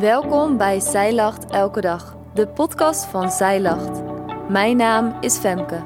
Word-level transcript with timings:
Welkom 0.00 0.56
bij 0.56 0.80
Zij 0.80 1.14
Lacht 1.14 1.50
Elke 1.50 1.80
Dag, 1.80 2.16
de 2.34 2.48
podcast 2.48 3.04
van 3.04 3.30
Zij 3.30 3.60
Lacht. 3.60 4.02
Mijn 4.48 4.76
naam 4.76 5.22
is 5.22 5.36
Femke. 5.36 5.84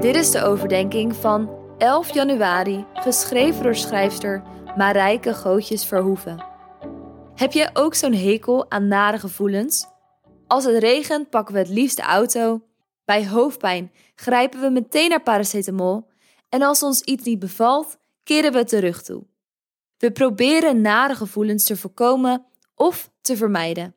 Dit 0.00 0.16
is 0.16 0.30
de 0.30 0.42
overdenking 0.42 1.16
van 1.16 1.50
11 1.78 2.14
januari, 2.14 2.86
geschreven 2.92 3.62
door 3.62 3.74
schrijfster 3.74 4.42
Marijke 4.76 5.34
Gootjes 5.34 5.86
Verhoeven. 5.86 6.44
Heb 7.34 7.52
je 7.52 7.70
ook 7.72 7.94
zo'n 7.94 8.14
hekel 8.14 8.70
aan 8.70 8.88
nare 8.88 9.18
gevoelens? 9.18 9.86
Als 10.46 10.64
het 10.64 10.76
regent 10.76 11.30
pakken 11.30 11.54
we 11.54 11.60
het 11.60 11.68
liefst 11.68 11.96
de 11.96 12.02
auto. 12.02 12.62
Bij 13.04 13.28
hoofdpijn 13.28 13.92
grijpen 14.14 14.60
we 14.60 14.70
meteen 14.70 15.08
naar 15.08 15.22
paracetamol. 15.22 16.08
En 16.48 16.62
als 16.62 16.82
ons 16.82 17.00
iets 17.00 17.24
niet 17.24 17.38
bevalt, 17.38 17.96
keren 18.24 18.52
we 18.52 18.58
het 18.58 18.70
de 18.70 18.78
rug 18.78 19.02
toe. 19.02 19.24
We 19.98 20.12
proberen 20.12 20.80
nare 20.80 21.14
gevoelens 21.14 21.64
te 21.64 21.76
voorkomen 21.76 22.46
of 22.74 23.10
te 23.20 23.36
vermijden. 23.36 23.94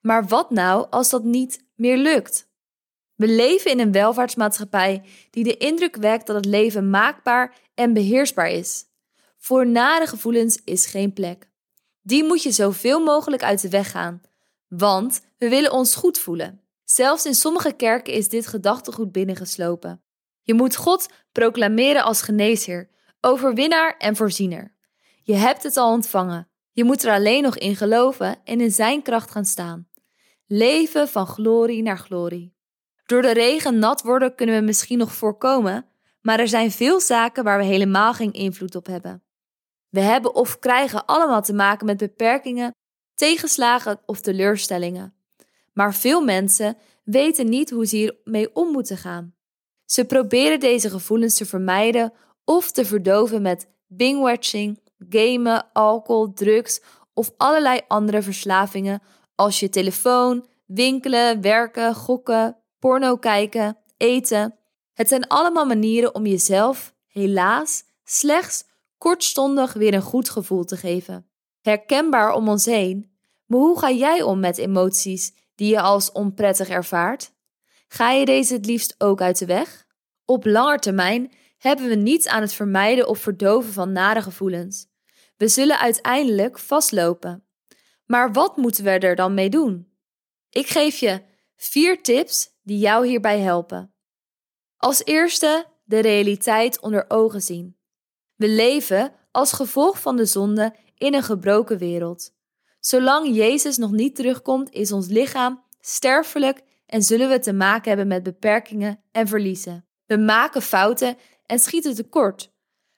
Maar 0.00 0.26
wat 0.26 0.50
nou 0.50 0.86
als 0.90 1.10
dat 1.10 1.24
niet 1.24 1.64
meer 1.74 1.96
lukt? 1.96 2.48
We 3.14 3.28
leven 3.28 3.70
in 3.70 3.80
een 3.80 3.92
welvaartsmaatschappij 3.92 5.02
die 5.30 5.44
de 5.44 5.56
indruk 5.56 5.96
wekt 5.96 6.26
dat 6.26 6.36
het 6.36 6.44
leven 6.44 6.90
maakbaar 6.90 7.56
en 7.74 7.92
beheersbaar 7.92 8.50
is. 8.50 8.84
Voor 9.36 9.66
nare 9.66 10.06
gevoelens 10.06 10.60
is 10.64 10.86
geen 10.86 11.12
plek. 11.12 11.48
Die 12.02 12.24
moet 12.24 12.42
je 12.42 12.50
zoveel 12.50 13.00
mogelijk 13.00 13.42
uit 13.42 13.60
de 13.60 13.68
weg 13.68 13.90
gaan, 13.90 14.20
want 14.68 15.20
we 15.38 15.48
willen 15.48 15.72
ons 15.72 15.94
goed 15.94 16.18
voelen. 16.18 16.60
Zelfs 16.84 17.26
in 17.26 17.34
sommige 17.34 17.72
kerken 17.72 18.12
is 18.12 18.28
dit 18.28 18.46
gedachtegoed 18.46 19.12
binnengeslopen. 19.12 20.02
Je 20.42 20.54
moet 20.54 20.76
God 20.76 21.08
proclameren 21.32 22.02
als 22.02 22.22
geneesheer, 22.22 22.90
overwinnaar 23.20 23.96
en 23.96 24.16
voorziener. 24.16 24.74
Je 25.22 25.34
hebt 25.34 25.62
het 25.62 25.76
al 25.76 25.92
ontvangen. 25.92 26.48
Je 26.74 26.84
moet 26.84 27.04
er 27.04 27.12
alleen 27.12 27.42
nog 27.42 27.58
in 27.58 27.76
geloven 27.76 28.36
en 28.44 28.60
in 28.60 28.70
Zijn 28.70 29.02
kracht 29.02 29.30
gaan 29.30 29.44
staan. 29.44 29.88
Leven 30.46 31.08
van 31.08 31.26
glorie 31.26 31.82
naar 31.82 31.98
glorie. 31.98 32.54
Door 33.06 33.22
de 33.22 33.32
regen 33.32 33.78
nat 33.78 34.02
worden 34.02 34.34
kunnen 34.34 34.54
we 34.54 34.60
misschien 34.60 34.98
nog 34.98 35.14
voorkomen, 35.14 35.86
maar 36.20 36.40
er 36.40 36.48
zijn 36.48 36.70
veel 36.70 37.00
zaken 37.00 37.44
waar 37.44 37.58
we 37.58 37.64
helemaal 37.64 38.14
geen 38.14 38.32
invloed 38.32 38.74
op 38.74 38.86
hebben. 38.86 39.22
We 39.88 40.00
hebben 40.00 40.34
of 40.34 40.58
krijgen 40.58 41.04
allemaal 41.04 41.42
te 41.42 41.54
maken 41.54 41.86
met 41.86 41.96
beperkingen, 41.96 42.74
tegenslagen 43.14 44.00
of 44.06 44.20
teleurstellingen. 44.20 45.14
Maar 45.72 45.94
veel 45.94 46.20
mensen 46.24 46.76
weten 47.04 47.48
niet 47.48 47.70
hoe 47.70 47.86
ze 47.86 47.96
hiermee 47.96 48.54
om 48.54 48.72
moeten 48.72 48.96
gaan. 48.96 49.34
Ze 49.84 50.04
proberen 50.04 50.60
deze 50.60 50.90
gevoelens 50.90 51.34
te 51.34 51.46
vermijden 51.46 52.12
of 52.44 52.70
te 52.70 52.84
verdoven 52.84 53.42
met 53.42 53.68
bingwatching, 53.86 54.80
gamen, 55.08 55.72
alcohol, 55.72 56.32
drugs 56.32 56.80
of 57.14 57.30
allerlei 57.36 57.80
andere 57.88 58.22
verslavingen 58.22 59.02
als 59.34 59.60
je 59.60 59.68
telefoon, 59.68 60.46
winkelen, 60.66 61.40
werken, 61.40 61.94
gokken, 61.94 62.56
porno 62.78 63.16
kijken, 63.16 63.78
eten. 63.96 64.58
Het 64.92 65.08
zijn 65.08 65.26
allemaal 65.26 65.66
manieren 65.66 66.14
om 66.14 66.26
jezelf, 66.26 66.94
helaas, 67.06 67.82
slechts 68.04 68.64
kortstondig 68.98 69.72
weer 69.72 69.94
een 69.94 70.02
goed 70.02 70.30
gevoel 70.30 70.64
te 70.64 70.76
geven. 70.76 71.28
Herkenbaar 71.60 72.32
om 72.32 72.48
ons 72.48 72.64
heen, 72.64 73.10
maar 73.46 73.60
hoe 73.60 73.78
ga 73.78 73.90
jij 73.90 74.22
om 74.22 74.40
met 74.40 74.58
emoties 74.58 75.32
die 75.54 75.68
je 75.68 75.80
als 75.80 76.12
onprettig 76.12 76.68
ervaart? 76.68 77.32
Ga 77.88 78.10
je 78.10 78.24
deze 78.24 78.54
het 78.54 78.66
liefst 78.66 78.94
ook 78.98 79.20
uit 79.20 79.38
de 79.38 79.46
weg? 79.46 79.86
Op 80.24 80.44
lange 80.44 80.78
termijn 80.78 81.32
hebben 81.64 81.88
we 81.88 81.94
niets 81.94 82.26
aan 82.26 82.40
het 82.40 82.52
vermijden 82.52 83.08
of 83.08 83.18
verdoven 83.18 83.72
van 83.72 83.92
nare 83.92 84.22
gevoelens. 84.22 84.86
We 85.36 85.48
zullen 85.48 85.78
uiteindelijk 85.78 86.58
vastlopen. 86.58 87.44
Maar 88.06 88.32
wat 88.32 88.56
moeten 88.56 88.84
we 88.84 88.90
er 88.90 89.16
dan 89.16 89.34
mee 89.34 89.48
doen? 89.48 89.88
Ik 90.50 90.66
geef 90.66 90.96
je 90.96 91.22
vier 91.56 92.02
tips 92.02 92.50
die 92.62 92.78
jou 92.78 93.06
hierbij 93.06 93.38
helpen. 93.38 93.94
Als 94.76 95.04
eerste 95.04 95.66
de 95.84 95.98
realiteit 95.98 96.80
onder 96.80 97.04
ogen 97.08 97.40
zien. 97.40 97.76
We 98.34 98.48
leven 98.48 99.12
als 99.30 99.52
gevolg 99.52 100.00
van 100.00 100.16
de 100.16 100.24
zonde 100.24 100.76
in 100.96 101.14
een 101.14 101.22
gebroken 101.22 101.78
wereld. 101.78 102.34
Zolang 102.80 103.36
Jezus 103.36 103.76
nog 103.76 103.90
niet 103.90 104.16
terugkomt, 104.16 104.70
is 104.70 104.92
ons 104.92 105.06
lichaam 105.06 105.62
sterfelijk 105.80 106.62
en 106.86 107.02
zullen 107.02 107.28
we 107.28 107.38
te 107.38 107.52
maken 107.52 107.88
hebben 107.88 108.06
met 108.06 108.22
beperkingen 108.22 109.00
en 109.12 109.28
verliezen. 109.28 109.86
We 110.06 110.16
maken 110.16 110.62
fouten 110.62 111.16
en 111.46 111.58
schieten 111.58 111.94
tekort, 111.94 112.52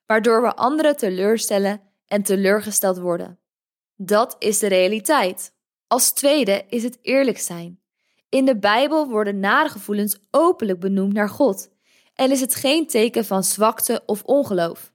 waardoor 0.06 0.42
we 0.42 0.54
anderen 0.54 0.96
teleurstellen 0.96 1.80
en 2.06 2.22
teleurgesteld 2.22 2.98
worden. 2.98 3.38
Dat 3.96 4.36
is 4.38 4.58
de 4.58 4.66
realiteit. 4.66 5.54
Als 5.86 6.12
tweede 6.12 6.64
is 6.68 6.82
het 6.82 6.98
eerlijk 7.02 7.38
zijn. 7.38 7.80
In 8.28 8.44
de 8.44 8.58
Bijbel 8.58 9.08
worden 9.08 9.40
nare 9.40 9.68
gevoelens 9.68 10.18
openlijk 10.30 10.80
benoemd 10.80 11.12
naar 11.12 11.28
God 11.28 11.68
en 12.14 12.30
is 12.30 12.40
het 12.40 12.54
geen 12.54 12.86
teken 12.86 13.24
van 13.24 13.44
zwakte 13.44 14.02
of 14.06 14.22
ongeloof. 14.22 14.92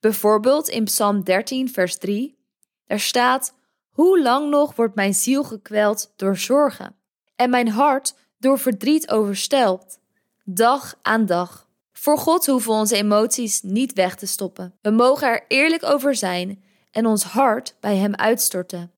Bijvoorbeeld 0.00 0.68
in 0.68 0.84
Psalm 0.84 1.24
13, 1.24 1.68
vers 1.68 1.98
3, 1.98 2.38
daar 2.86 3.00
staat: 3.00 3.54
Hoe 3.90 4.22
lang 4.22 4.50
nog 4.50 4.74
wordt 4.74 4.94
mijn 4.94 5.14
ziel 5.14 5.44
gekweld 5.44 6.12
door 6.16 6.36
zorgen 6.36 6.96
en 7.36 7.50
mijn 7.50 7.68
hart 7.68 8.14
door 8.38 8.58
verdriet 8.58 9.10
overstelpt, 9.10 10.00
dag 10.44 10.98
aan 11.02 11.26
dag. 11.26 11.68
Voor 12.00 12.18
God 12.18 12.46
hoeven 12.46 12.72
onze 12.72 12.96
emoties 12.96 13.62
niet 13.62 13.92
weg 13.92 14.14
te 14.14 14.26
stoppen. 14.26 14.74
We 14.82 14.90
mogen 14.90 15.28
er 15.28 15.44
eerlijk 15.48 15.84
over 15.84 16.14
zijn 16.14 16.62
en 16.90 17.06
ons 17.06 17.22
hart 17.22 17.74
bij 17.80 17.96
Hem 17.96 18.14
uitstorten. 18.14 18.92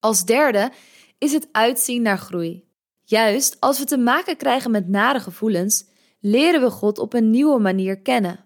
Als 0.00 0.24
derde 0.24 0.70
is 1.18 1.32
het 1.32 1.48
uitzien 1.52 2.02
naar 2.02 2.18
groei. 2.18 2.64
Juist 3.02 3.56
als 3.60 3.78
we 3.78 3.84
te 3.84 3.98
maken 3.98 4.36
krijgen 4.36 4.70
met 4.70 4.88
nare 4.88 5.20
gevoelens, 5.20 5.84
leren 6.20 6.60
we 6.60 6.70
God 6.70 6.98
op 6.98 7.12
een 7.12 7.30
nieuwe 7.30 7.58
manier 7.58 7.98
kennen. 7.98 8.44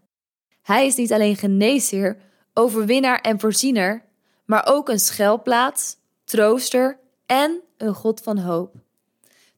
Hij 0.63 0.87
is 0.87 0.95
niet 0.95 1.13
alleen 1.13 1.37
geneesheer, 1.37 2.17
overwinnaar 2.55 3.21
en 3.21 3.41
voorziener, 3.41 4.05
maar 4.45 4.67
ook 4.67 4.89
een 4.89 5.01
schuilplaats, 5.01 5.97
trooster 6.25 6.99
en 7.27 7.61
een 7.77 7.95
God 7.95 8.21
van 8.21 8.39
hoop. 8.39 8.75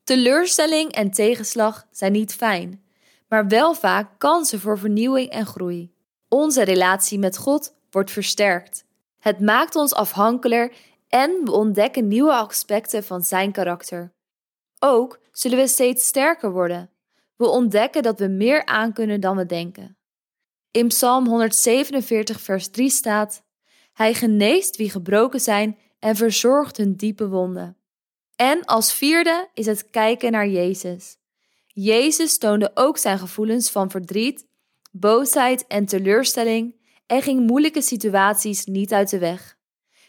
Teleurstelling 0.04 0.93
en 0.93 1.10
tegenslag 1.10 1.87
zijn 1.91 2.12
niet 2.12 2.34
fijn, 2.34 2.84
maar 3.34 3.49
wel 3.49 3.75
vaak 3.75 4.19
kansen 4.19 4.61
voor 4.61 4.78
vernieuwing 4.78 5.31
en 5.31 5.47
groei. 5.47 5.93
Onze 6.28 6.62
relatie 6.62 7.19
met 7.19 7.37
God 7.37 7.75
wordt 7.91 8.11
versterkt. 8.11 8.84
Het 9.19 9.41
maakt 9.41 9.77
ons 9.77 9.95
afhankelijker 9.95 10.77
en 11.09 11.41
we 11.44 11.53
ontdekken 11.53 12.09
nieuwe 12.09 12.33
aspecten 12.33 13.05
van 13.05 13.23
Zijn 13.23 13.53
karakter. 13.53 14.12
Ook 14.78 15.19
zullen 15.33 15.59
we 15.59 15.67
steeds 15.67 16.06
sterker 16.06 16.53
worden. 16.53 16.91
We 17.37 17.47
ontdekken 17.47 18.03
dat 18.03 18.19
we 18.19 18.28
meer 18.28 18.67
aankunnen 18.67 19.21
dan 19.21 19.37
we 19.37 19.47
denken. 19.47 19.97
In 20.71 20.89
Psalm 20.89 21.27
147, 21.27 22.41
vers 22.41 22.69
3 22.69 22.91
staat: 22.91 23.43
Hij 23.93 24.15
geneest 24.15 24.77
wie 24.77 24.91
gebroken 24.91 25.41
zijn 25.41 25.78
en 25.99 26.17
verzorgt 26.17 26.77
hun 26.77 26.97
diepe 26.97 27.28
wonden. 27.28 27.77
En 28.37 28.65
als 28.65 28.93
vierde 28.93 29.49
is 29.55 29.67
het 29.67 29.91
kijken 29.91 30.33
naar 30.33 30.49
Jezus. 30.49 31.17
Jezus 31.75 32.39
toonde 32.39 32.71
ook 32.75 32.99
zijn 32.99 33.19
gevoelens 33.19 33.71
van 33.71 33.91
verdriet, 33.91 34.47
boosheid 34.93 35.67
en 35.67 35.87
teleurstelling 35.87 36.77
en 37.07 37.23
ging 37.23 37.47
moeilijke 37.47 37.83
situaties 37.83 38.65
niet 38.65 38.93
uit 38.93 39.11
de 39.11 39.19
weg. 39.19 39.57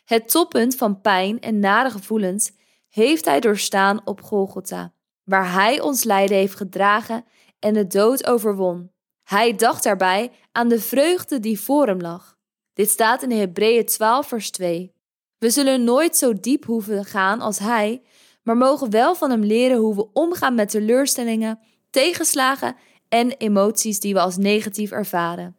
Het 0.06 0.30
toppunt 0.30 0.76
van 0.76 1.02
pijn 1.02 1.40
en 1.40 1.60
nare 1.60 1.90
gevoelens 1.90 2.52
heeft 2.90 3.26
hij 3.26 3.40
doorstaan 3.40 4.02
op 4.04 4.22
Golgotha, 4.22 4.94
waar 5.24 5.54
hij 5.54 5.82
ons 5.82 6.04
lijden 6.04 6.38
heeft 6.38 6.56
gedragen 6.56 7.26
en 7.60 7.74
de 7.74 7.88
dood 7.88 8.28
overwon. 8.28 8.92
Hij 9.24 9.56
dacht 9.56 9.84
daarbij 9.84 10.32
aan 10.52 10.68
de 10.68 10.80
vreugde 10.80 11.40
die 11.40 11.60
voor 11.60 11.88
hem 11.88 12.02
lag. 12.02 12.38
Dit 12.74 12.90
staat 12.90 13.24
in 13.24 13.32
Hebreeën 13.32 13.86
12, 13.86 14.28
vers 14.28 14.52
2. 14.52 14.94
We 15.38 15.50
zullen 15.50 15.84
nooit 15.84 16.18
zo 16.18 16.34
diep 16.34 16.66
hoeven 16.66 17.06
gaan 17.06 17.42
als 17.42 17.60
hij, 17.60 18.02
maar 18.46 18.58
mogen 18.58 18.90
wel 18.90 19.16
van 19.16 19.30
hem 19.30 19.44
leren 19.44 19.78
hoe 19.78 19.96
we 19.96 20.08
omgaan 20.14 20.56
met 20.56 20.70
teleurstellingen, 20.70 21.60
tegenslagen 21.90 22.76
en 23.10 23.32
emoties 23.32 24.00
die 24.00 24.14
we 24.14 24.20
als 24.20 24.38
negatief 24.38 24.92
ervaren. 24.92 25.58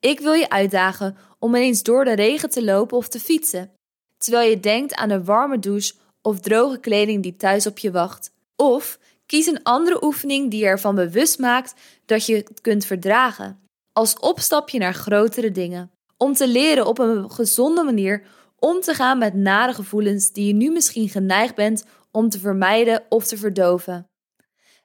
Ik 0.00 0.20
wil 0.20 0.32
je 0.32 0.50
uitdagen 0.50 1.16
om 1.38 1.54
eens 1.54 1.82
door 1.82 2.04
de 2.04 2.14
regen 2.14 2.50
te 2.50 2.64
lopen 2.64 2.96
of 2.96 3.08
te 3.08 3.20
fietsen, 3.20 3.70
terwijl 4.18 4.50
je 4.50 4.60
denkt 4.60 4.94
aan 4.94 5.10
een 5.10 5.24
warme 5.24 5.58
douche 5.58 5.94
of 6.22 6.40
droge 6.40 6.78
kleding 6.78 7.22
die 7.22 7.36
thuis 7.36 7.66
op 7.66 7.78
je 7.78 7.90
wacht. 7.90 8.30
Of 8.56 8.98
kies 9.26 9.46
een 9.46 9.62
andere 9.62 10.04
oefening 10.04 10.50
die 10.50 10.60
je 10.60 10.66
ervan 10.66 10.94
bewust 10.94 11.38
maakt 11.38 11.74
dat 12.06 12.26
je 12.26 12.34
het 12.34 12.60
kunt 12.60 12.84
verdragen, 12.84 13.60
als 13.92 14.18
opstapje 14.18 14.78
naar 14.78 14.94
grotere 14.94 15.50
dingen, 15.50 15.90
om 16.16 16.32
te 16.32 16.48
leren 16.48 16.86
op 16.86 16.98
een 16.98 17.30
gezonde 17.30 17.82
manier 17.82 18.26
om 18.58 18.80
te 18.80 18.94
gaan 18.94 19.18
met 19.18 19.34
nare 19.34 19.74
gevoelens 19.74 20.32
die 20.32 20.46
je 20.46 20.52
nu 20.52 20.70
misschien 20.70 21.08
geneigd 21.08 21.54
bent 21.54 21.84
om 22.16 22.28
te 22.28 22.38
vermijden 22.38 23.04
of 23.08 23.26
te 23.26 23.36
verdoven. 23.36 24.08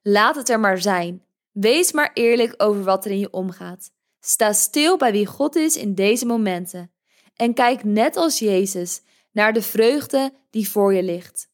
Laat 0.02 0.36
het 0.36 0.50
er 0.50 0.60
maar 0.60 0.82
zijn. 0.82 1.24
Wees 1.52 1.92
maar 1.92 2.12
eerlijk 2.14 2.54
over 2.58 2.84
wat 2.84 3.06
er 3.06 3.12
in 3.12 3.20
je 3.20 3.32
omgaat. 3.32 3.92
Sta 4.20 4.54
stil 4.54 4.98
bij 4.98 5.12
wie 5.12 5.26
God 5.26 5.56
is 5.56 5.78
in 5.78 5.96
deze 5.96 6.26
momenten. 6.26 6.92
En 7.36 7.54
kijk 7.54 7.84
net 7.84 8.16
als 8.16 8.40
Jezus 8.40 9.02
naar 9.32 9.54
de 9.54 9.62
vreugde 9.62 10.34
die 10.50 10.70
voor 10.70 10.94
je 10.94 11.04
ligt. 11.04 11.50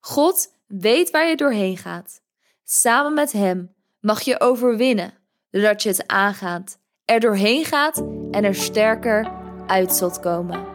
God 0.00 0.52
weet 0.66 1.10
waar 1.10 1.28
je 1.28 1.36
doorheen 1.36 1.76
gaat. 1.76 2.20
Samen 2.64 3.14
met 3.14 3.32
Hem 3.32 3.74
mag 4.00 4.20
je 4.20 4.40
overwinnen, 4.40 5.14
doordat 5.50 5.82
je 5.82 5.88
het 5.88 6.06
aangaat, 6.06 6.78
er 7.04 7.20
doorheen 7.20 7.64
gaat 7.64 7.96
en 8.30 8.44
er 8.44 8.54
sterker 8.54 9.30
uit 9.66 9.94
zult 9.94 10.20
komen. 10.20 10.66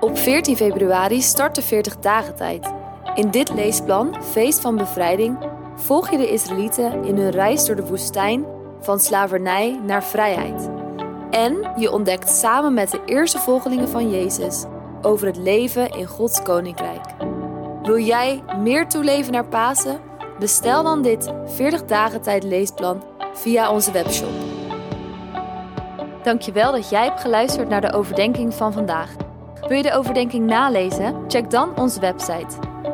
Op 0.00 0.18
14 0.18 0.56
februari 0.56 1.22
start 1.22 1.54
de 1.54 1.62
40 1.62 1.98
dagen 1.98 2.34
tijd. 2.34 2.75
In 3.16 3.30
dit 3.30 3.54
leesplan, 3.54 4.16
Feest 4.22 4.60
van 4.60 4.76
Bevrijding, 4.76 5.38
volg 5.74 6.10
je 6.10 6.16
de 6.16 6.30
Israëlieten 6.30 7.04
in 7.04 7.16
hun 7.16 7.30
reis 7.30 7.64
door 7.64 7.76
de 7.76 7.86
woestijn 7.86 8.44
van 8.80 9.00
slavernij 9.00 9.80
naar 9.86 10.04
vrijheid. 10.04 10.70
En 11.30 11.72
je 11.76 11.92
ontdekt 11.92 12.30
samen 12.30 12.74
met 12.74 12.90
de 12.90 13.00
eerste 13.04 13.38
volgelingen 13.38 13.88
van 13.88 14.10
Jezus 14.10 14.64
over 15.02 15.26
het 15.26 15.36
leven 15.36 15.90
in 15.90 16.06
Gods 16.06 16.42
koninkrijk. 16.42 17.04
Wil 17.82 17.98
jij 17.98 18.42
meer 18.62 18.88
toeleven 18.88 19.32
naar 19.32 19.48
Pasen? 19.48 20.00
Bestel 20.38 20.82
dan 20.82 21.02
dit 21.02 21.32
40 21.44 21.84
dagen 21.84 22.22
tijd 22.22 22.42
leesplan 22.42 23.02
via 23.32 23.70
onze 23.70 23.92
webshop. 23.92 24.32
Dankjewel 26.22 26.72
dat 26.72 26.88
jij 26.88 27.04
hebt 27.04 27.20
geluisterd 27.20 27.68
naar 27.68 27.80
de 27.80 27.92
overdenking 27.92 28.54
van 28.54 28.72
vandaag. 28.72 29.10
Wil 29.68 29.76
je 29.76 29.82
de 29.82 29.92
overdenking 29.92 30.46
nalezen? 30.46 31.24
Check 31.28 31.50
dan 31.50 31.76
onze 31.76 32.00
website. 32.00 32.74